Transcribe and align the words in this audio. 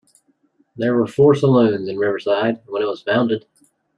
There 0.77 0.95
were 0.95 1.05
four 1.05 1.35
saloons 1.35 1.87
in 1.87 1.99
Riverside 1.99 2.61
when 2.65 2.81
it 2.81 2.87
was 2.87 3.03
founded. 3.03 3.45